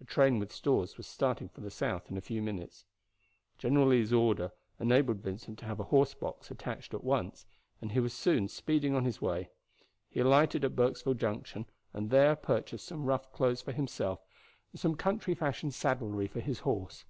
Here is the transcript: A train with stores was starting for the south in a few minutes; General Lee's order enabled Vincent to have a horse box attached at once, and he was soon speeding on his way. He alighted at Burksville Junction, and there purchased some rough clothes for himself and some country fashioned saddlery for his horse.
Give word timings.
A 0.00 0.06
train 0.06 0.38
with 0.38 0.54
stores 0.54 0.96
was 0.96 1.06
starting 1.06 1.50
for 1.50 1.60
the 1.60 1.70
south 1.70 2.10
in 2.10 2.16
a 2.16 2.22
few 2.22 2.40
minutes; 2.40 2.86
General 3.58 3.88
Lee's 3.88 4.10
order 4.10 4.52
enabled 4.80 5.18
Vincent 5.20 5.58
to 5.58 5.66
have 5.66 5.78
a 5.78 5.84
horse 5.92 6.14
box 6.14 6.50
attached 6.50 6.94
at 6.94 7.04
once, 7.04 7.44
and 7.82 7.92
he 7.92 8.00
was 8.00 8.14
soon 8.14 8.48
speeding 8.48 8.94
on 8.94 9.04
his 9.04 9.20
way. 9.20 9.50
He 10.08 10.20
alighted 10.20 10.64
at 10.64 10.76
Burksville 10.76 11.18
Junction, 11.18 11.66
and 11.92 12.08
there 12.08 12.34
purchased 12.36 12.86
some 12.86 13.04
rough 13.04 13.30
clothes 13.32 13.60
for 13.60 13.72
himself 13.72 14.24
and 14.72 14.80
some 14.80 14.94
country 14.96 15.34
fashioned 15.34 15.74
saddlery 15.74 16.26
for 16.26 16.40
his 16.40 16.60
horse. 16.60 17.04